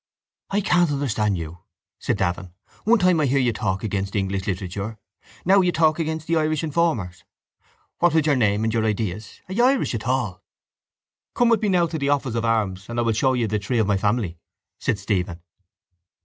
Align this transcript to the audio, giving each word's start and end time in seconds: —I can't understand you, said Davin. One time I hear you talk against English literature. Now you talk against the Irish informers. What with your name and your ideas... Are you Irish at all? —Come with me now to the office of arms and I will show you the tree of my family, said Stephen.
—I 0.49 0.61
can't 0.61 0.89
understand 0.91 1.37
you, 1.37 1.59
said 1.99 2.17
Davin. 2.17 2.53
One 2.85 2.97
time 2.97 3.19
I 3.19 3.27
hear 3.27 3.37
you 3.37 3.53
talk 3.53 3.83
against 3.83 4.15
English 4.15 4.47
literature. 4.47 4.97
Now 5.45 5.61
you 5.61 5.71
talk 5.71 5.99
against 5.99 6.25
the 6.25 6.37
Irish 6.37 6.63
informers. 6.63 7.23
What 7.99 8.15
with 8.15 8.25
your 8.25 8.35
name 8.35 8.63
and 8.63 8.73
your 8.73 8.83
ideas... 8.83 9.41
Are 9.47 9.53
you 9.53 9.63
Irish 9.63 9.93
at 9.93 10.07
all? 10.07 10.43
—Come 11.35 11.49
with 11.49 11.61
me 11.61 11.69
now 11.69 11.85
to 11.85 11.99
the 11.99 12.09
office 12.09 12.33
of 12.33 12.43
arms 12.45 12.89
and 12.89 12.97
I 12.97 13.03
will 13.03 13.13
show 13.13 13.33
you 13.33 13.45
the 13.47 13.59
tree 13.59 13.77
of 13.77 13.85
my 13.85 13.95
family, 13.97 14.39
said 14.79 14.97
Stephen. 14.97 15.43